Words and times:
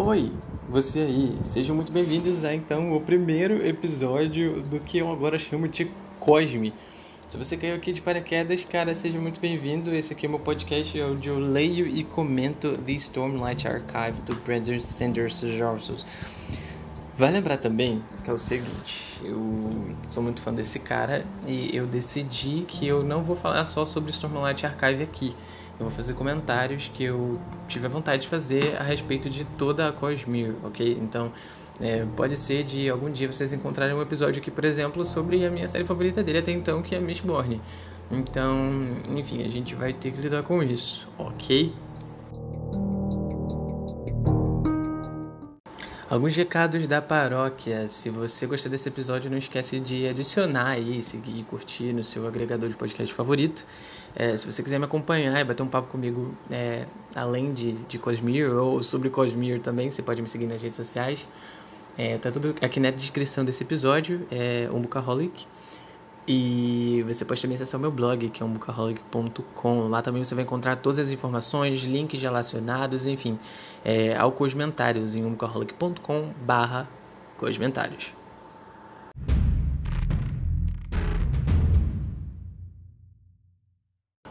Oi, 0.00 0.30
você 0.68 1.00
aí, 1.00 1.36
sejam 1.42 1.74
muito 1.74 1.90
bem-vindos 1.90 2.44
a 2.44 2.54
então 2.54 2.94
o 2.94 3.00
primeiro 3.00 3.66
episódio 3.66 4.62
do 4.62 4.78
que 4.78 4.98
eu 4.98 5.10
agora 5.10 5.40
chamo 5.40 5.66
de 5.66 5.90
Cosme. 6.20 6.72
Se 7.28 7.36
você 7.36 7.56
caiu 7.56 7.74
aqui 7.74 7.92
de 7.92 8.00
paraquedas, 8.00 8.64
cara, 8.64 8.94
seja 8.94 9.18
muito 9.18 9.40
bem-vindo. 9.40 9.92
Esse 9.92 10.12
aqui 10.12 10.24
é 10.24 10.28
o 10.28 10.30
meu 10.30 10.38
podcast 10.38 11.00
onde 11.00 11.28
eu 11.28 11.40
leio 11.40 11.84
e 11.84 12.04
comento 12.04 12.78
The 12.78 12.92
Stormlight 12.92 13.66
Archive 13.66 14.20
do 14.24 14.36
Brandon 14.36 14.78
Sanders 14.78 15.40
Johnson. 15.40 15.96
Vai 17.16 17.32
lembrar 17.32 17.56
também 17.56 18.00
que 18.22 18.30
é 18.30 18.32
o 18.32 18.38
seguinte, 18.38 19.20
eu 19.24 19.96
sou 20.10 20.22
muito 20.22 20.40
fã 20.40 20.54
desse 20.54 20.78
cara 20.78 21.26
e 21.44 21.76
eu 21.76 21.88
decidi 21.88 22.64
que 22.68 22.86
eu 22.86 23.02
não 23.02 23.24
vou 23.24 23.34
falar 23.34 23.64
só 23.64 23.84
sobre 23.84 24.12
Stormlight 24.12 24.64
Archive 24.64 25.02
aqui. 25.02 25.34
Eu 25.78 25.86
vou 25.86 25.90
fazer 25.90 26.14
comentários 26.14 26.90
que 26.92 27.04
eu 27.04 27.40
tive 27.68 27.86
a 27.86 27.88
vontade 27.88 28.22
de 28.22 28.28
fazer 28.28 28.76
a 28.78 28.82
respeito 28.82 29.30
de 29.30 29.44
toda 29.44 29.88
a 29.88 29.92
Cosmere, 29.92 30.56
ok? 30.64 30.98
Então, 31.00 31.32
é, 31.80 32.04
pode 32.16 32.36
ser 32.36 32.64
de 32.64 32.88
algum 32.90 33.10
dia 33.10 33.30
vocês 33.32 33.52
encontrarem 33.52 33.94
um 33.94 34.02
episódio 34.02 34.40
aqui, 34.40 34.50
por 34.50 34.64
exemplo, 34.64 35.04
sobre 35.04 35.46
a 35.46 35.50
minha 35.50 35.68
série 35.68 35.84
favorita 35.84 36.22
dele 36.22 36.38
até 36.38 36.50
então, 36.50 36.82
que 36.82 36.94
é 36.94 36.98
Mistborn. 36.98 37.60
Então, 38.10 38.96
enfim, 39.16 39.44
a 39.44 39.48
gente 39.48 39.74
vai 39.74 39.92
ter 39.92 40.10
que 40.10 40.20
lidar 40.20 40.42
com 40.42 40.62
isso, 40.62 41.08
ok? 41.16 41.72
Alguns 46.10 46.34
recados 46.34 46.88
da 46.88 47.02
paróquia. 47.02 47.86
Se 47.86 48.08
você 48.08 48.46
gostou 48.46 48.72
desse 48.72 48.88
episódio, 48.88 49.30
não 49.30 49.36
esquece 49.36 49.78
de 49.78 50.08
adicionar 50.08 50.68
aí, 50.68 51.02
seguir 51.02 51.40
e 51.40 51.44
curtir 51.44 51.92
no 51.92 52.02
seu 52.02 52.26
agregador 52.26 52.66
de 52.70 52.74
podcast 52.76 53.12
favorito. 53.12 53.66
É, 54.16 54.34
se 54.34 54.46
você 54.46 54.62
quiser 54.62 54.78
me 54.78 54.86
acompanhar 54.86 55.38
e 55.38 55.44
bater 55.44 55.62
um 55.62 55.68
papo 55.68 55.88
comigo 55.88 56.34
é, 56.50 56.86
além 57.14 57.52
de, 57.52 57.72
de 57.72 57.98
Cosmere 57.98 58.44
ou 58.44 58.82
sobre 58.82 59.10
Cosmere 59.10 59.60
também, 59.60 59.90
você 59.90 60.00
pode 60.00 60.22
me 60.22 60.28
seguir 60.28 60.46
nas 60.46 60.62
redes 60.62 60.78
sociais. 60.78 61.28
É, 61.98 62.16
tá 62.16 62.30
tudo 62.30 62.54
aqui 62.62 62.80
na 62.80 62.90
descrição 62.90 63.44
desse 63.44 63.62
episódio, 63.62 64.26
é 64.30 64.66
Umbucaholic. 64.72 65.46
E 66.30 67.02
você 67.06 67.24
pode 67.24 67.40
também 67.40 67.54
acessar 67.54 67.78
o 67.78 67.80
meu 67.80 67.90
blog, 67.90 68.28
que 68.28 68.42
é 68.42 68.44
umbucaholic.com. 68.44 69.88
Lá 69.88 70.02
também 70.02 70.22
você 70.22 70.34
vai 70.34 70.44
encontrar 70.44 70.76
todas 70.76 70.98
as 70.98 71.10
informações, 71.10 71.80
links 71.80 72.20
relacionados, 72.20 73.06
enfim, 73.06 73.38
é, 73.82 74.14
ao 74.14 74.30
Cosmentários 74.32 75.14
em 75.14 75.24
umbucaholic.com 75.24 76.34
barra 76.44 76.86
Cosmentários. 77.38 78.12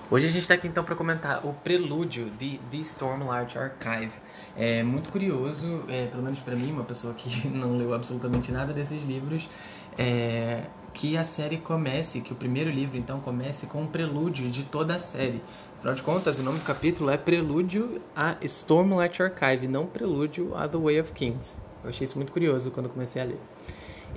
Hoje 0.10 0.28
a 0.28 0.30
gente 0.30 0.44
está 0.44 0.54
aqui 0.54 0.68
então 0.68 0.84
para 0.84 0.96
comentar 0.96 1.46
o 1.46 1.52
prelúdio 1.52 2.30
de 2.38 2.60
The 2.72 2.78
Stormlight 2.78 3.58
Archive. 3.58 4.12
É 4.56 4.84
muito 4.84 5.10
curioso, 5.10 5.84
é, 5.90 6.06
pelo 6.06 6.22
menos 6.22 6.40
para 6.40 6.56
mim, 6.56 6.72
uma 6.72 6.84
pessoa 6.84 7.16
que 7.16 7.46
não 7.50 7.76
leu 7.76 7.92
absolutamente 7.94 8.52
nada 8.52 8.72
desses 8.72 9.04
livros, 9.04 9.50
é, 9.98 10.62
que 10.98 11.16
a 11.16 11.24
série 11.24 11.58
comece, 11.58 12.22
que 12.22 12.34
o 12.34 12.36
primeiro 12.36 12.72
livro 12.72 12.98
então 12.98 13.20
comece 13.20 13.68
com 13.68 13.84
um 13.84 13.86
prelúdio 13.86 14.50
de 14.50 14.64
toda 14.64 14.96
a 14.96 15.00
série. 15.00 15.40
Afinal 15.78 15.94
de 15.94 16.02
contas, 16.02 16.40
o 16.40 16.44
nome 16.44 16.58
do 16.58 16.66
capítulo 16.66 17.12
é 17.12 17.18
Prelúdio 17.18 18.02
a 18.16 18.36
Stormlight 18.42 19.22
Archive, 19.22 19.68
não 19.68 19.86
Prelúdio 19.86 20.56
a 20.56 20.68
The 20.68 20.78
Way 20.80 21.02
of 21.02 21.14
Kings. 21.14 21.60
Eu 21.84 21.92
achei 21.92 22.04
isso 22.04 22.18
muito 22.18 22.34
curioso 22.34 22.72
quando 22.72 22.90
comecei 22.90 23.22
a 23.22 23.26
ler. 23.26 23.40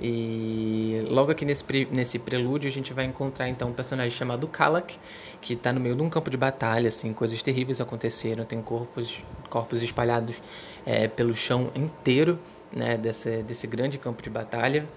E 0.01 1.05
logo 1.07 1.31
aqui 1.31 1.45
nesse, 1.45 1.63
nesse 1.91 2.17
prelúdio 2.17 2.67
a 2.67 2.71
gente 2.71 2.91
vai 2.93 3.05
encontrar 3.05 3.47
então 3.47 3.69
um 3.69 3.73
personagem 3.73 4.17
chamado 4.17 4.47
Kalak, 4.47 4.97
que 5.39 5.53
está 5.53 5.71
no 5.71 5.79
meio 5.79 5.95
de 5.95 6.01
um 6.01 6.09
campo 6.09 6.31
de 6.31 6.37
batalha, 6.37 6.87
assim, 6.87 7.13
coisas 7.13 7.43
terríveis 7.43 7.79
aconteceram, 7.79 8.43
tem 8.43 8.59
corpos, 8.59 9.23
corpos 9.51 9.83
espalhados 9.83 10.41
é, 10.83 11.07
pelo 11.07 11.35
chão 11.35 11.69
inteiro, 11.75 12.39
né, 12.75 12.97
desse, 12.97 13.43
desse 13.43 13.67
grande 13.67 13.99
campo 13.99 14.23
de 14.23 14.31
batalha 14.31 14.87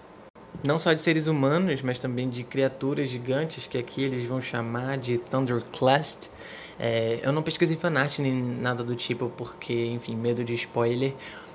não 0.65 0.79
só 0.79 0.93
de 0.95 1.01
seres 1.01 1.27
humanos, 1.27 1.83
mas 1.83 1.99
também 1.99 2.29
de 2.29 2.43
criaturas 2.43 3.09
gigantes 3.09 3.67
que 3.67 3.77
aqui 3.77 4.03
eles 4.03 4.25
vão 4.25 4.41
chamar 4.41 4.97
de 4.97 5.19
Thunderclast. 5.19 6.31
É, 6.81 7.21
eu 7.23 7.33
não 7.33 7.43
pesquisei 7.43 7.77
fanart 7.77 8.19
nem 8.19 8.33
nada 8.33 8.83
do 8.83 8.97
tipo 8.97 9.31
porque, 9.37 9.87
enfim, 9.87 10.17
medo 10.17 10.43
de 10.43 10.55
spoiler, 10.55 11.13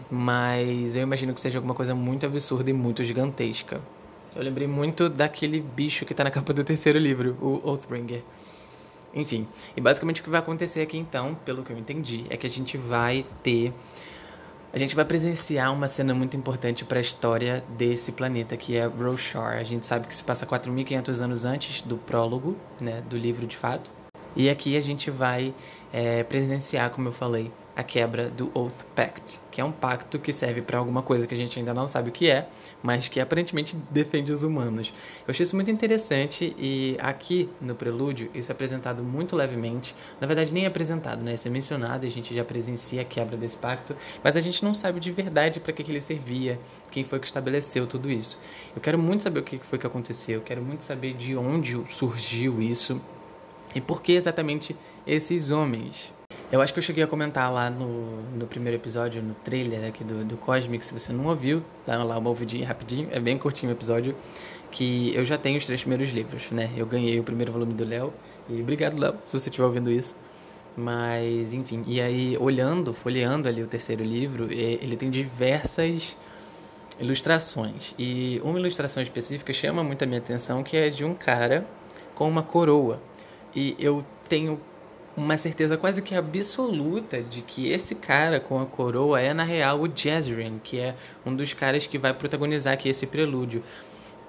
mas 0.10 0.96
eu 0.96 1.02
imagino 1.02 1.34
que 1.34 1.42
seja 1.42 1.58
alguma 1.58 1.74
coisa 1.74 1.96
muito 1.96 2.26
absurda 2.26 2.70
e 2.70 2.74
muito 2.74 3.04
gigantesca. 3.04 3.82
Eu 4.36 4.44
lembrei 4.44 4.68
muito 4.68 5.10
daquele 5.10 5.60
bicho 5.60 6.06
que 6.06 6.14
está 6.14 6.24
na 6.24 6.32
capa 6.32 6.54
do 6.54 6.64
terceiro 6.64 7.00
livro, 7.00 7.36
o 7.42 7.68
Oathbringer. 7.68 8.22
Enfim, 9.14 9.48
e 9.76 9.82
basicamente 9.82 10.22
o 10.22 10.24
que 10.24 10.30
vai 10.30 10.40
acontecer 10.40 10.82
aqui 10.82 10.96
então, 10.96 11.34
pelo 11.44 11.64
que 11.64 11.74
eu 11.74 11.78
entendi, 11.80 12.26
é 12.30 12.38
que 12.38 12.46
a 12.46 12.50
gente 12.50 12.78
vai 12.78 13.26
ter 13.42 13.74
a 14.72 14.78
gente 14.78 14.96
vai 14.96 15.04
presenciar 15.04 15.74
uma 15.74 15.88
cena 15.88 16.14
muito 16.14 16.38
importante 16.38 16.86
para 16.86 17.00
a 17.00 17.02
história 17.02 17.64
desse 17.78 18.12
planeta, 18.12 18.56
que 18.56 18.78
é 18.78 18.86
Roshar. 18.86 19.58
A 19.58 19.64
gente 19.64 19.88
sabe 19.88 20.08
que 20.08 20.16
se 20.16 20.24
passa 20.24 20.46
4.500 20.46 21.22
anos 21.22 21.46
antes 21.46 21.82
do 21.82 21.98
prólogo, 21.98 22.56
né, 22.80 23.02
do 23.10 23.18
livro 23.18 23.48
de 23.48 23.58
fato. 23.58 23.99
E 24.40 24.50
aqui 24.50 24.78
a 24.78 24.80
gente 24.80 25.12
vai 25.12 25.54
é, 25.92 26.24
presenciar, 26.24 26.92
como 26.92 27.10
eu 27.10 27.12
falei, 27.12 27.52
a 27.76 27.84
quebra 27.84 28.30
do 28.30 28.50
Oath 28.58 28.86
Pact, 28.96 29.38
que 29.52 29.60
é 29.60 29.66
um 29.66 29.72
pacto 29.74 30.18
que 30.18 30.32
serve 30.32 30.62
para 30.62 30.78
alguma 30.78 31.02
coisa 31.02 31.28
que 31.28 31.36
a 31.36 31.38
gente 31.38 31.60
ainda 31.60 31.74
não 31.74 31.86
sabe 31.86 32.08
o 32.08 32.12
que 32.14 32.30
é, 32.30 32.48
mas 32.82 33.10
que 33.10 33.20
aparentemente 33.20 33.76
defende 33.92 34.32
os 34.32 34.42
humanos. 34.42 34.94
Eu 35.28 35.32
achei 35.32 35.44
isso 35.44 35.58
muito 35.58 35.70
interessante 35.70 36.56
e 36.58 36.96
aqui 37.02 37.50
no 37.60 37.76
prelúdio 37.76 38.32
isso 38.34 38.50
é 38.50 38.54
apresentado 38.54 39.04
muito 39.04 39.36
levemente. 39.36 39.94
Na 40.22 40.26
verdade, 40.26 40.54
nem 40.54 40.64
é 40.64 40.68
apresentado, 40.68 41.22
né? 41.22 41.34
Isso 41.34 41.50
é 41.50 41.52
mencionado 41.52 42.08
a 42.08 42.10
gente 42.10 42.34
já 42.34 42.46
presencia 42.46 43.02
a 43.02 43.06
quebra 43.06 43.36
desse 43.36 43.58
pacto, 43.58 43.94
mas 44.24 44.38
a 44.38 44.40
gente 44.40 44.64
não 44.64 44.74
sabe 44.74 45.02
de 45.02 45.12
verdade 45.12 45.60
para 45.60 45.74
que, 45.74 45.84
que 45.84 45.92
ele 45.92 46.00
servia, 46.00 46.58
quem 46.92 47.04
foi 47.04 47.20
que 47.20 47.28
estabeleceu 47.28 47.86
tudo 47.86 48.10
isso. 48.10 48.40
Eu 48.74 48.82
quero 48.82 48.98
muito 48.98 49.22
saber 49.22 49.42
o 49.42 49.44
que 49.44 49.58
foi 49.58 49.78
que 49.78 49.86
aconteceu, 49.86 50.36
eu 50.36 50.44
quero 50.44 50.62
muito 50.62 50.86
saber 50.86 51.14
de 51.14 51.36
onde 51.36 51.78
surgiu 51.94 52.62
isso 52.62 53.02
e 53.74 53.82
por 53.82 54.02
que 54.02 54.14
exatamente 54.14 54.76
esses 55.06 55.52
homens. 55.52 56.12
Eu 56.52 56.62
acho 56.62 56.74
que 56.74 56.80
eu 56.80 56.84
cheguei 56.84 57.04
a 57.04 57.08
comentar 57.08 57.52
lá 57.54 57.70
no, 57.70 58.24
no 58.36 58.48
primeiro 58.48 58.76
episódio, 58.78 59.22
no 59.22 59.36
trailer 59.36 59.88
aqui 59.88 60.04
do, 60.04 60.26
do 60.26 60.36
Cosmic, 60.36 60.84
se 60.84 60.92
você 60.92 61.14
não 61.14 61.28
ouviu, 61.28 61.64
dá 61.86 62.04
lá 62.04 62.18
uma 62.18 62.30
ouvidinha 62.30 62.68
rapidinho, 62.68 63.08
é 63.12 63.20
bem 63.20 63.38
curtinho 63.38 63.72
o 63.72 63.76
episódio, 63.76 64.16
que 64.72 65.14
eu 65.16 65.24
já 65.24 65.38
tenho 65.38 65.58
os 65.58 65.66
três 65.66 65.82
primeiros 65.82 66.10
livros, 66.10 66.50
né? 66.50 66.72
Eu 66.76 66.88
ganhei 66.88 67.20
o 67.20 67.24
primeiro 67.24 67.52
volume 67.52 67.74
do 67.74 67.86
Léo, 67.86 68.12
e 68.50 68.62
obrigado, 68.62 69.00
Léo, 69.00 69.16
se 69.24 69.32
você 69.32 69.50
estiver 69.50 69.66
ouvindo 69.66 69.92
isso. 69.92 70.16
Mas, 70.76 71.54
enfim, 71.54 71.84
e 71.86 72.02
aí, 72.02 72.38
olhando, 72.40 72.94
folheando 72.94 73.48
ali 73.48 73.62
o 73.62 73.68
terceiro 73.68 74.04
livro, 74.04 74.52
ele 74.52 74.96
tem 74.96 75.12
diversas 75.12 76.18
ilustrações. 77.00 77.94
E 77.98 78.42
uma 78.44 78.60
ilustração 78.60 79.02
específica 79.04 79.54
chama 79.54 79.84
muito 79.84 80.04
a 80.04 80.06
minha 80.06 80.20
atenção, 80.20 80.64
que 80.64 80.76
é 80.78 80.90
de 80.90 81.04
um 81.06 81.14
cara 81.14 81.66
com 82.16 82.28
uma 82.28 82.44
coroa. 82.44 83.02
E 83.56 83.76
eu 83.80 84.06
tenho 84.28 84.60
uma 85.18 85.38
certeza 85.38 85.78
quase 85.78 86.02
que 86.02 86.16
absoluta 86.16 87.22
de 87.22 87.42
que 87.42 87.72
esse 87.72 87.96
cara 87.96 88.40
com 88.40 88.60
a 88.60 88.66
coroa 88.66 89.20
é 89.20 89.34
na 89.34 89.44
real 89.44 89.82
o 89.82 89.90
Jezreel, 89.94 90.60
que 90.64 90.80
é 90.80 90.96
um 91.26 91.36
dos 91.36 91.54
caras 91.54 91.86
que 91.86 91.98
vai 91.98 92.14
protagonizar 92.14 92.74
aqui 92.74 92.90
esse 92.90 93.06
prelúdio. 93.06 93.64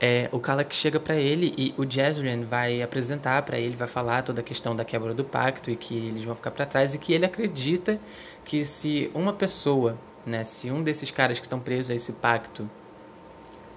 É, 0.02 0.30
o 0.32 0.38
Kalak 0.38 0.74
chega 0.74 0.98
para 0.98 1.14
ele 1.14 1.54
e 1.58 1.74
o 1.76 1.88
Jezreel 1.88 2.44
vai 2.44 2.82
apresentar 2.82 3.42
para 3.42 3.58
ele, 3.58 3.76
vai 3.76 3.86
falar 3.86 4.22
toda 4.22 4.40
a 4.40 4.44
questão 4.44 4.74
da 4.74 4.84
quebra 4.84 5.12
do 5.12 5.22
pacto 5.22 5.70
e 5.70 5.76
que 5.76 5.94
eles 5.94 6.24
vão 6.24 6.34
ficar 6.34 6.50
para 6.50 6.64
trás 6.64 6.94
e 6.94 6.98
que 6.98 7.12
ele 7.12 7.26
acredita 7.26 8.00
que 8.44 8.64
se 8.64 9.10
uma 9.14 9.32
pessoa, 9.32 9.98
né, 10.24 10.42
se 10.44 10.70
um 10.70 10.82
desses 10.82 11.10
caras 11.10 11.38
que 11.38 11.46
estão 11.46 11.60
presos 11.60 11.90
a 11.90 11.94
esse 11.94 12.12
pacto 12.12 12.68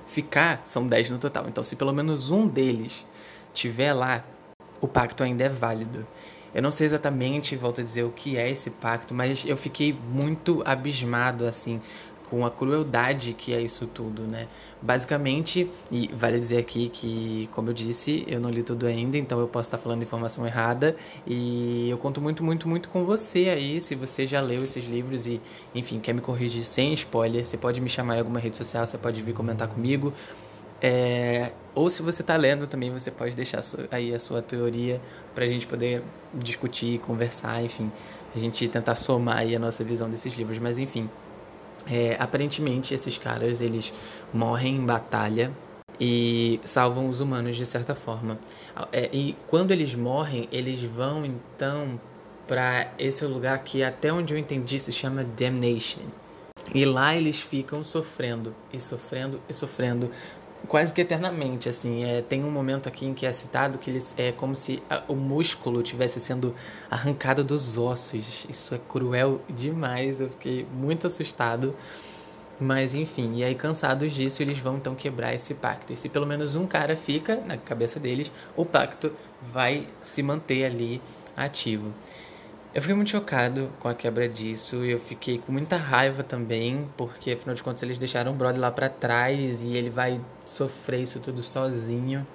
ficar, 0.07 0.61
são 0.63 0.87
10 0.87 1.09
no 1.09 1.17
total. 1.17 1.45
Então, 1.47 1.63
se 1.63 1.75
pelo 1.75 1.91
menos 1.91 2.31
um 2.31 2.47
deles 2.47 3.05
tiver 3.53 3.93
lá, 3.93 4.23
o 4.83 4.87
pacto 4.87 5.23
ainda 5.23 5.45
é 5.45 5.49
válido. 5.49 6.05
Eu 6.53 6.61
não 6.61 6.69
sei 6.69 6.85
exatamente, 6.85 7.55
volto 7.55 7.79
a 7.79 7.83
dizer, 7.83 8.03
o 8.03 8.11
que 8.11 8.37
é 8.37 8.49
esse 8.51 8.69
pacto, 8.69 9.13
mas 9.13 9.43
eu 9.45 9.55
fiquei 9.55 9.97
muito 10.11 10.61
abismado, 10.65 11.47
assim, 11.47 11.81
com 12.29 12.45
a 12.45 12.51
crueldade 12.51 13.33
que 13.33 13.53
é 13.53 13.61
isso 13.61 13.87
tudo, 13.87 14.23
né? 14.23 14.47
Basicamente, 14.81 15.69
e 15.89 16.09
vale 16.13 16.37
dizer 16.37 16.57
aqui 16.57 16.89
que, 16.89 17.47
como 17.53 17.69
eu 17.69 17.73
disse, 17.73 18.25
eu 18.27 18.41
não 18.41 18.49
li 18.49 18.61
tudo 18.61 18.85
ainda, 18.85 19.17
então 19.17 19.39
eu 19.39 19.47
posso 19.47 19.67
estar 19.67 19.77
falando 19.77 20.03
informação 20.03 20.45
errada. 20.45 20.97
E 21.25 21.89
eu 21.89 21.97
conto 21.97 22.19
muito, 22.19 22.43
muito, 22.43 22.67
muito 22.67 22.89
com 22.89 23.05
você 23.05 23.47
aí, 23.47 23.79
se 23.79 23.95
você 23.95 24.27
já 24.27 24.41
leu 24.41 24.65
esses 24.65 24.85
livros 24.85 25.25
e, 25.25 25.39
enfim, 25.73 25.97
quer 25.97 26.13
me 26.13 26.19
corrigir 26.19 26.65
sem 26.65 26.93
spoiler, 26.93 27.45
você 27.45 27.55
pode 27.55 27.79
me 27.79 27.87
chamar 27.87 28.17
em 28.17 28.19
alguma 28.19 28.39
rede 28.39 28.57
social, 28.57 28.85
você 28.85 28.97
pode 28.97 29.23
vir 29.23 29.33
comentar 29.33 29.69
comigo. 29.69 30.13
É, 30.85 31.53
ou 31.73 31.89
se 31.89 32.01
você 32.01 32.21
está 32.21 32.35
lendo 32.35 32.67
também, 32.67 32.91
você 32.91 33.09
pode 33.09 33.33
deixar 33.33 33.61
aí 33.89 34.13
a 34.13 34.19
sua 34.19 34.41
teoria 34.41 34.99
para 35.33 35.45
a 35.45 35.47
gente 35.47 35.65
poder 35.65 36.03
discutir, 36.33 36.99
conversar, 36.99 37.63
enfim, 37.63 37.89
a 38.35 38.37
gente 38.37 38.67
tentar 38.67 38.95
somar 38.95 39.37
aí 39.37 39.55
a 39.55 39.59
nossa 39.59 39.81
visão 39.81 40.09
desses 40.09 40.33
livros. 40.33 40.59
Mas 40.59 40.77
enfim, 40.77 41.09
é, 41.89 42.17
aparentemente 42.19 42.93
esses 42.93 43.17
caras 43.17 43.61
eles 43.61 43.93
morrem 44.33 44.75
em 44.75 44.85
batalha 44.85 45.53
e 45.97 46.59
salvam 46.65 47.07
os 47.07 47.21
humanos 47.21 47.55
de 47.55 47.65
certa 47.65 47.95
forma. 47.95 48.37
É, 48.91 49.09
e 49.13 49.37
quando 49.47 49.71
eles 49.71 49.95
morrem, 49.95 50.49
eles 50.51 50.83
vão 50.83 51.25
então 51.25 51.97
para 52.45 52.91
esse 52.99 53.23
lugar 53.25 53.57
que 53.63 53.81
até 53.81 54.11
onde 54.11 54.33
eu 54.33 54.37
entendi 54.37 54.77
se 54.81 54.91
chama 54.91 55.23
Damnation. 55.23 56.03
E 56.73 56.85
lá 56.85 57.15
eles 57.15 57.39
ficam 57.39 57.83
sofrendo 57.83 58.55
e 58.71 58.79
sofrendo 58.79 59.39
e 59.47 59.53
sofrendo 59.53 60.09
quase 60.67 60.93
que 60.93 61.01
eternamente, 61.01 61.69
assim. 61.69 62.03
É, 62.03 62.21
tem 62.21 62.43
um 62.43 62.51
momento 62.51 62.87
aqui 62.87 63.05
em 63.05 63.13
que 63.13 63.25
é 63.25 63.31
citado 63.31 63.77
que 63.77 63.89
eles 63.89 64.13
é 64.17 64.31
como 64.31 64.55
se 64.55 64.81
a, 64.89 65.03
o 65.07 65.15
músculo 65.15 65.81
tivesse 65.83 66.19
sendo 66.19 66.55
arrancado 66.89 67.43
dos 67.43 67.77
ossos. 67.77 68.45
Isso 68.49 68.75
é 68.75 68.79
cruel 68.89 69.41
demais. 69.49 70.19
Eu 70.19 70.29
fiquei 70.29 70.65
muito 70.73 71.07
assustado. 71.07 71.75
Mas 72.59 72.93
enfim, 72.93 73.37
e 73.37 73.43
aí 73.43 73.55
cansados 73.55 74.13
disso, 74.13 74.41
eles 74.41 74.59
vão 74.59 74.77
então 74.77 74.95
quebrar 74.95 75.33
esse 75.33 75.53
pacto. 75.53 75.91
E 75.91 75.95
se 75.97 76.07
pelo 76.07 76.25
menos 76.25 76.55
um 76.55 76.67
cara 76.67 76.95
fica 76.95 77.37
na 77.37 77.57
cabeça 77.57 77.99
deles, 77.99 78.31
o 78.55 78.63
pacto 78.63 79.11
vai 79.41 79.87
se 79.99 80.21
manter 80.21 80.63
ali 80.65 81.01
ativo. 81.35 81.91
Eu 82.73 82.81
fiquei 82.81 82.95
muito 82.95 83.11
chocado 83.11 83.69
com 83.79 83.87
a 83.87 83.93
quebra 83.93 84.27
disso. 84.27 84.77
Eu 84.77 84.99
fiquei 84.99 85.37
com 85.37 85.51
muita 85.51 85.77
raiva 85.77 86.23
também, 86.23 86.89
porque 86.97 87.31
afinal 87.31 87.53
de 87.53 87.61
contas 87.61 87.83
eles 87.83 87.99
deixaram 87.99 88.31
o 88.31 88.35
Brody 88.35 88.57
lá 88.59 88.71
para 88.71 88.89
trás 88.89 89.61
e 89.61 89.77
ele 89.77 89.91
vai 89.91 90.19
sofrer 90.43 91.01
isso 91.01 91.19
tudo 91.19 91.43
sozinho. 91.43 92.25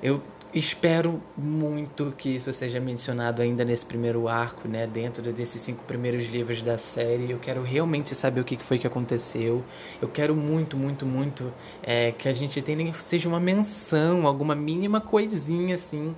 Eu 0.00 0.22
espero 0.54 1.20
muito 1.36 2.14
que 2.16 2.28
isso 2.28 2.52
seja 2.52 2.78
mencionado 2.78 3.42
ainda 3.42 3.64
nesse 3.64 3.84
primeiro 3.84 4.28
arco, 4.28 4.68
né? 4.68 4.86
Dentro 4.86 5.20
desses 5.32 5.60
cinco 5.60 5.82
primeiros 5.82 6.26
livros 6.26 6.62
da 6.62 6.78
série. 6.78 7.32
Eu 7.32 7.40
quero 7.40 7.60
realmente 7.64 8.14
saber 8.14 8.42
o 8.42 8.44
que 8.44 8.56
foi 8.58 8.78
que 8.78 8.86
aconteceu. 8.86 9.64
Eu 10.00 10.06
quero 10.06 10.36
muito, 10.36 10.76
muito, 10.76 11.04
muito 11.04 11.52
é, 11.82 12.12
que 12.12 12.28
a 12.28 12.32
gente 12.32 12.62
tenha 12.62 12.92
seja 12.94 13.28
uma 13.28 13.40
menção, 13.40 14.28
alguma 14.28 14.54
mínima 14.54 15.00
coisinha 15.00 15.74
assim 15.74 16.14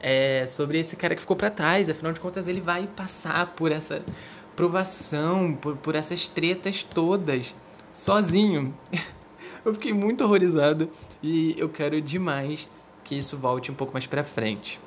é, 0.00 0.44
sobre 0.46 0.78
esse 0.78 0.96
cara 0.96 1.14
que 1.14 1.20
ficou 1.20 1.36
para 1.36 1.50
trás. 1.50 1.88
Afinal 1.88 2.12
de 2.12 2.20
contas, 2.20 2.46
ele 2.46 2.60
vai 2.60 2.86
passar 2.86 3.54
por 3.54 3.70
essa 3.72 4.02
provação, 4.56 5.54
por, 5.54 5.76
por 5.76 5.94
essas 5.94 6.26
tretas 6.26 6.82
todas, 6.82 7.54
sozinho. 7.92 8.74
eu 9.64 9.74
fiquei 9.74 9.92
muito 9.92 10.24
horrorizado 10.24 10.90
e 11.22 11.54
eu 11.58 11.68
quero 11.68 12.00
demais 12.00 12.68
que 13.04 13.16
isso 13.16 13.36
volte 13.36 13.70
um 13.70 13.74
pouco 13.74 13.92
mais 13.92 14.06
para 14.06 14.24
frente. 14.24 14.78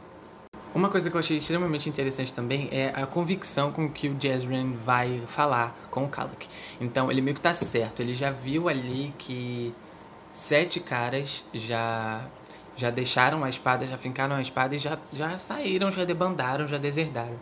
Uma 0.76 0.90
coisa 0.90 1.10
que 1.10 1.16
eu 1.16 1.20
achei 1.20 1.38
extremamente 1.38 1.88
interessante 1.88 2.34
também 2.34 2.68
é 2.72 2.92
a 2.96 3.06
convicção 3.06 3.72
com 3.72 3.88
que 3.88 4.08
o 4.08 4.18
Jazrin 4.20 4.74
vai 4.84 5.22
falar 5.28 5.76
com 5.92 6.06
o 6.06 6.10
Kalak. 6.10 6.48
Então 6.82 7.12
ele 7.12 7.22
meio 7.22 7.36
que 7.36 7.42
tá 7.42 7.54
certo, 7.54 8.02
ele 8.02 8.16
já 8.16 8.32
viu 8.32 8.68
ali 8.68 9.14
que 9.20 9.72
sete 10.34 10.80
caras 10.80 11.44
já 11.54 12.26
já 12.76 12.90
deixaram 12.90 13.44
a 13.44 13.50
espada, 13.50 13.86
já 13.86 13.98
fincaram 13.98 14.36
a 14.36 14.42
espada 14.42 14.76
e 14.76 14.80
já, 14.80 14.98
já 15.12 15.38
saíram, 15.38 15.92
já 15.92 16.06
debandaram, 16.06 16.68
já 16.68 16.78
deserdaram. 16.78 17.40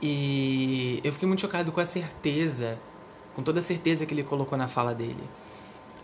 E 0.00 1.00
eu 1.02 1.12
fiquei 1.12 1.26
muito 1.26 1.40
chocado 1.40 1.72
com 1.72 1.80
a 1.80 1.84
certeza, 1.84 2.78
com 3.34 3.42
toda 3.42 3.58
a 3.58 3.62
certeza 3.62 4.06
que 4.06 4.14
ele 4.14 4.22
colocou 4.22 4.56
na 4.56 4.68
fala 4.68 4.94
dele. 4.94 5.24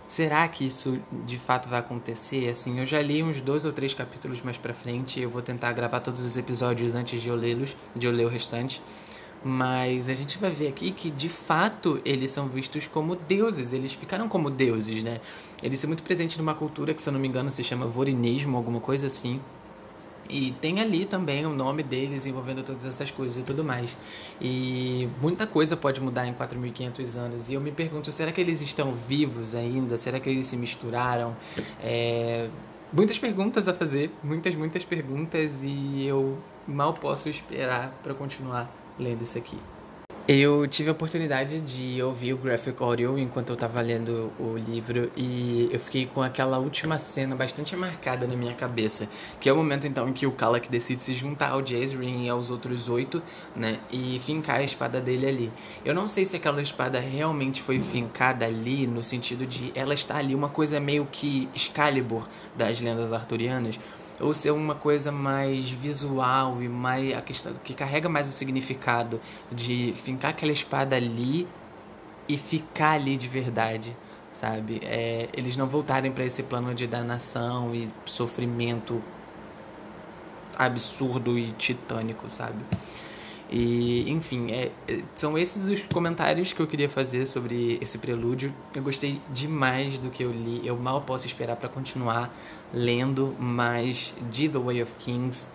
Será 0.09 0.47
que 0.47 0.67
isso 0.67 1.01
de 1.27 1.39
fato 1.39 1.69
vai 1.69 1.81
acontecer? 1.81 2.49
Assim, 2.49 2.79
eu 2.79 2.87
já 2.87 3.01
li 3.01 3.23
uns 3.23 3.41
dois 3.41 3.65
ou 3.65 3.73
três 3.73 3.95
capítulos 3.95 4.43
mais 4.43 4.57
pra 4.57 4.75
frente. 4.75 5.21
Eu 5.21 5.31
vou 5.31 5.43
tentar 5.43 5.73
gravar 5.73 6.01
todos 6.01 6.21
os 6.21 6.37
episódios 6.37 6.95
antes 6.95 7.21
de 7.21 7.29
eu 7.29 7.35
lê-los, 7.35 7.75
de 7.97 8.07
eu 8.07 8.13
ler 8.13 8.27
o 8.27 8.29
restante. 8.29 8.83
Mas 9.45 10.09
a 10.09 10.15
gente 10.15 10.39
vai 10.39 10.51
ver 10.51 10.69
aqui 10.69 10.91
que 10.91 11.11
de 11.11 11.29
fato 11.29 12.01
eles 12.03 12.31
são 12.31 12.49
vistos 12.49 12.87
como 12.87 13.15
deuses, 13.15 13.75
eles 13.75 13.93
ficaram 13.93 14.27
como 14.27 14.49
deuses, 14.49 15.03
né? 15.03 15.21
Eles 15.63 15.79
são 15.79 15.89
muito 15.89 16.03
presentes 16.03 16.39
numa 16.39 16.55
cultura 16.55 16.95
que, 16.95 17.03
se 17.03 17.09
eu 17.11 17.13
não 17.13 17.21
me 17.21 17.29
engano, 17.29 17.51
se 17.51 17.63
chama 17.63 17.87
vorinismo, 17.87 18.57
alguma 18.57 18.81
coisa 18.81 19.07
assim. 19.07 19.41
E 20.29 20.53
tem 20.53 20.81
ali 20.81 21.05
também 21.05 21.45
o 21.45 21.51
nome 21.51 21.83
deles 21.83 22.25
envolvendo 22.25 22.63
todas 22.63 22.87
essas 22.87 23.11
coisas 23.11 23.37
e 23.37 23.43
tudo 23.43 23.63
mais. 23.63 23.95
E 24.41 25.09
muita 25.21 25.47
coisa 25.47 25.77
pode 25.77 26.01
mudar 26.01 26.27
em 26.27 26.33
4.500 26.33 27.17
anos. 27.17 27.51
E 27.51 27.55
eu 27.55 27.61
me 27.61 27.71
pergunto, 27.71 28.11
será 28.11 28.33
que 28.33 28.41
eles 28.41 28.63
estão 28.63 28.93
vivos 29.07 29.55
ainda? 29.55 29.99
Será 29.99 30.19
que 30.19 30.31
eles 30.31 30.47
se 30.47 30.57
misturaram? 30.57 31.37
É... 31.83 32.49
Muitas 32.91 33.19
perguntas 33.19 33.69
a 33.69 33.75
fazer, 33.75 34.11
muitas, 34.23 34.55
muitas 34.55 34.85
perguntas. 34.85 35.53
E 35.63 36.07
eu 36.07 36.39
mal 36.67 36.95
posso 36.95 37.29
esperar 37.29 37.93
para 38.03 38.15
continuar 38.15 38.84
lendo 38.99 39.23
isso 39.23 39.39
aqui. 39.39 39.59
Eu 40.27 40.67
tive 40.67 40.89
a 40.89 40.93
oportunidade 40.93 41.61
de 41.61 42.03
ouvir 42.03 42.33
o 42.33 42.39
graphic 42.39 42.83
audio 42.83 43.19
enquanto 43.19 43.51
eu 43.51 43.55
estava 43.55 43.79
lendo 43.83 44.33
o 44.41 44.57
livro 44.57 45.13
e 45.15 45.69
eu 45.71 45.79
fiquei 45.79 46.07
com 46.07 46.23
aquela 46.23 46.57
última 46.57 46.97
cena 46.97 47.37
bastante 47.37 47.77
marcada 47.77 48.27
na 48.27 48.35
minha 48.35 48.55
cabeça, 48.55 49.07
que 49.39 49.51
é 49.51 49.53
o 49.53 49.57
momento 49.57 49.87
então 49.87 50.09
em 50.09 50.15
que 50.15 50.27
o 50.27 50.33
Kalak 50.33 50.71
decide 50.71 51.03
se 51.03 51.13
juntar 51.13 51.51
ao 51.51 51.61
Jazrin 51.61 52.25
e 52.25 52.31
aos 52.31 52.49
outros 52.49 52.89
oito, 52.89 53.23
né, 53.55 53.79
e 53.93 54.19
fincar 54.19 54.61
a 54.61 54.63
espada 54.63 54.99
dele 54.99 55.27
ali. 55.27 55.53
Eu 55.85 55.95
não 55.95 56.09
sei 56.09 56.25
se 56.25 56.37
aquela 56.37 56.63
espada 56.63 56.99
realmente 56.99 57.61
foi 57.61 57.79
fincada 57.79 58.47
ali 58.47 58.87
no 58.87 59.05
sentido 59.05 59.45
de 59.45 59.73
ela 59.75 59.93
estar 59.93 60.17
ali 60.17 60.35
uma 60.35 60.49
coisa 60.49 60.81
meio 60.81 61.07
que 61.13 61.51
Excalibur 61.55 62.27
das 62.57 62.81
lendas 62.81 63.13
arturianas, 63.13 63.79
ou 64.21 64.33
ser 64.33 64.51
uma 64.51 64.75
coisa 64.75 65.11
mais 65.11 65.71
visual 65.71 66.63
e 66.63 66.69
mais 66.69 67.17
a 67.17 67.21
questão 67.21 67.53
que 67.65 67.75
carrega 67.75 68.09
mais 68.09 68.29
o 68.29 68.33
significado 68.33 69.21
de 69.51 69.93
fincar 69.97 70.31
aquela 70.31 70.53
espada 70.53 70.97
ali 70.97 71.47
e 72.29 72.37
ficar 72.37 72.93
ali 72.93 73.17
de 73.17 73.29
verdade, 73.29 73.97
sabe? 74.33 74.81
É, 74.83 75.29
eles 75.33 75.57
não 75.57 75.67
voltarem 75.67 76.13
para 76.13 76.25
esse 76.25 76.43
plano 76.43 76.75
de 76.75 76.87
danação 76.87 77.75
e 77.75 77.91
sofrimento 78.05 79.03
absurdo 80.57 81.39
e 81.39 81.51
titânico, 81.53 82.29
sabe? 82.31 82.59
E, 83.51 84.11
enfim, 84.11 84.51
é, 84.51 84.71
é, 84.89 85.03
são 85.15 85.37
esses 85.37 85.69
os 85.69 85.83
comentários 85.93 86.53
que 86.53 86.61
eu 86.61 86.67
queria 86.67 86.89
fazer 86.89 87.27
sobre 87.27 87.79
esse 87.81 87.99
prelúdio. 87.99 88.53
Eu 88.75 88.83
gostei 88.83 89.21
demais 89.33 89.99
do 89.99 90.11
que 90.11 90.23
eu 90.23 90.33
li. 90.33 90.67
Eu 90.67 90.77
mal 90.77 91.03
posso 91.03 91.27
esperar 91.27 91.57
para 91.57 91.69
continuar 91.69 92.35
lendo 92.73 93.35
mais 93.39 94.15
de 94.31 94.49
The 94.49 94.59
Way 94.59 94.83
of 94.83 94.95
Kings. 94.99 95.49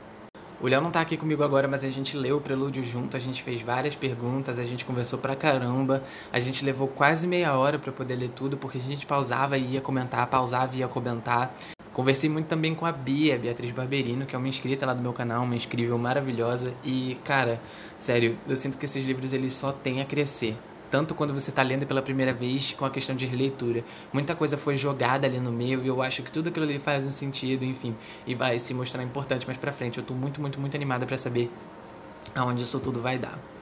O 0.62 0.68
Léo 0.68 0.82
não 0.82 0.92
tá 0.92 1.00
aqui 1.00 1.16
comigo 1.16 1.42
agora, 1.42 1.70
mas 1.70 1.86
a 1.86 1.90
gente 1.90 2.18
leu 2.18 2.36
o 2.36 2.42
prelúdio 2.42 2.84
junto, 2.84 3.16
a 3.16 3.20
gente 3.20 3.42
fez 3.42 3.62
várias 3.62 3.96
perguntas, 3.96 4.60
a 4.60 4.64
gente 4.66 4.84
conversou 4.84 5.18
pra 5.18 5.34
caramba, 5.34 6.04
a 6.34 6.40
gente 6.40 6.66
levou 6.66 6.86
quase 6.86 7.26
meia 7.26 7.54
hora 7.54 7.80
para 7.80 7.94
poder 7.94 8.18
ler 8.18 8.30
tudo, 8.32 8.58
porque 8.58 8.78
a 8.78 8.82
gente 8.82 9.06
pausava 9.06 9.58
e 9.58 9.76
ia 9.76 9.82
comentar, 9.82 10.28
pausava 10.28 10.76
e 10.76 10.80
ia 10.80 10.88
comentar. 10.90 11.56
Conversei 11.94 12.30
muito 12.30 12.48
também 12.48 12.76
com 12.76 12.86
a 12.86 12.92
Bia, 12.92 13.40
Beatriz 13.40 13.72
Barberino, 13.72 14.26
que 14.26 14.36
é 14.36 14.38
uma 14.38 14.50
inscrita 14.50 14.86
lá 14.86 14.94
do 14.94 15.02
meu 15.02 15.14
canal, 15.14 15.44
uma 15.44 15.56
incrível, 15.56 15.98
maravilhosa. 15.98 16.74
E, 16.84 17.18
cara, 17.24 17.62
sério, 17.98 18.38
eu 18.46 18.58
sinto 18.58 18.78
que 18.78 18.86
esses 18.86 19.06
livros 19.06 19.32
eles 19.32 19.54
só 19.54 19.72
têm 19.72 20.02
a 20.02 20.06
crescer. 20.06 20.58
Tanto 20.90 21.14
quando 21.14 21.34
você 21.34 21.50
está 21.50 21.62
lendo 21.62 21.86
pela 21.86 22.02
primeira 22.02 22.34
vez, 22.34 22.74
com 22.74 22.86
a 22.86 22.90
questão 22.90 23.16
de 23.16 23.26
releitura. 23.26 23.84
Muita 24.12 24.36
coisa 24.36 24.58
foi 24.58 24.76
jogada 24.76 25.28
ali 25.28 25.40
no 25.40 25.52
meio 25.52 25.84
e 25.84 25.88
eu 25.88 26.02
acho 26.02 26.24
que 26.24 26.32
tudo 26.32 26.50
aquilo 26.50 26.66
ali 26.66 26.80
faz 26.80 27.06
um 27.06 27.12
sentido, 27.12 27.64
enfim, 27.64 27.96
e 28.26 28.34
vai 28.34 28.58
se 28.60 28.74
mostrar 28.74 29.04
importante 29.04 29.46
mais 29.46 29.58
pra 29.58 29.72
frente. 29.72 30.00
Eu 30.00 30.04
tô 30.04 30.14
muito, 30.14 30.42
muito, 30.42 30.60
muito 30.60 30.76
animada 30.76 31.06
para 31.06 31.18
saber 31.18 31.52
aonde 32.36 32.64
isso 32.64 32.80
tudo 32.80 33.02
vai 33.02 33.18
dar. 33.18 33.59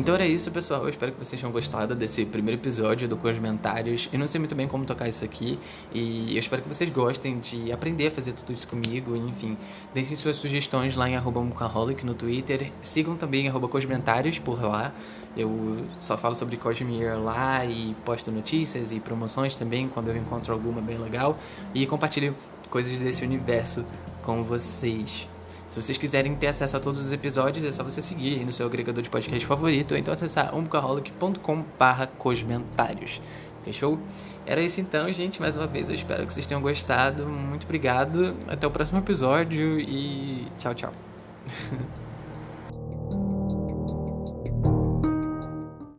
Então 0.00 0.14
era 0.14 0.26
isso, 0.26 0.50
pessoal. 0.50 0.84
Eu 0.84 0.88
espero 0.88 1.12
que 1.12 1.18
vocês 1.18 1.38
tenham 1.38 1.52
gostado 1.52 1.94
desse 1.94 2.24
primeiro 2.24 2.58
episódio 2.58 3.06
do 3.06 3.18
Comentários. 3.18 4.08
Eu 4.10 4.18
não 4.18 4.26
sei 4.26 4.38
muito 4.38 4.54
bem 4.54 4.66
como 4.66 4.86
tocar 4.86 5.06
isso 5.06 5.22
aqui 5.22 5.58
e 5.92 6.34
eu 6.34 6.38
espero 6.38 6.62
que 6.62 6.68
vocês 6.68 6.88
gostem 6.88 7.38
de 7.38 7.70
aprender 7.70 8.06
a 8.06 8.10
fazer 8.10 8.32
tudo 8.32 8.50
isso 8.50 8.66
comigo. 8.66 9.14
Enfim, 9.14 9.58
deixem 9.92 10.16
suas 10.16 10.36
sugestões 10.36 10.96
lá 10.96 11.06
em 11.06 11.20
Mukaholic 11.20 12.06
no 12.06 12.14
Twitter. 12.14 12.72
Sigam 12.80 13.14
também 13.14 13.46
arroba 13.46 13.68
Cosmentários 13.68 14.38
por 14.38 14.62
lá. 14.62 14.90
Eu 15.36 15.84
só 15.98 16.16
falo 16.16 16.34
sobre 16.34 16.56
Cosmere 16.56 17.18
lá 17.18 17.66
e 17.66 17.94
posto 18.02 18.30
notícias 18.30 18.92
e 18.92 19.00
promoções 19.00 19.54
também 19.54 19.86
quando 19.86 20.08
eu 20.08 20.16
encontro 20.16 20.54
alguma 20.54 20.80
bem 20.80 20.96
legal. 20.96 21.36
E 21.74 21.86
compartilho 21.86 22.34
coisas 22.70 22.98
desse 23.00 23.22
universo 23.22 23.84
com 24.22 24.42
vocês. 24.42 25.28
Se 25.70 25.80
vocês 25.80 25.96
quiserem 25.96 26.34
ter 26.34 26.48
acesso 26.48 26.76
a 26.76 26.80
todos 26.80 27.00
os 27.00 27.12
episódios, 27.12 27.64
é 27.64 27.70
só 27.70 27.84
você 27.84 28.02
seguir 28.02 28.44
no 28.44 28.52
seu 28.52 28.66
agregador 28.66 29.00
de 29.04 29.08
podcast 29.08 29.46
favorito 29.46 29.92
ou 29.92 29.98
então 29.98 30.12
acessar 30.12 30.52
umbucaholic.com.br 30.52 32.06
cosmentários. 32.18 33.22
Fechou? 33.62 33.96
Era 34.44 34.60
isso 34.60 34.80
então, 34.80 35.12
gente. 35.12 35.40
Mais 35.40 35.54
uma 35.54 35.68
vez, 35.68 35.88
eu 35.88 35.94
espero 35.94 36.26
que 36.26 36.32
vocês 36.32 36.44
tenham 36.44 36.60
gostado. 36.60 37.24
Muito 37.24 37.62
obrigado. 37.66 38.34
Até 38.48 38.66
o 38.66 38.70
próximo 38.70 38.98
episódio 38.98 39.78
e 39.78 40.48
tchau, 40.58 40.74
tchau. 40.74 40.92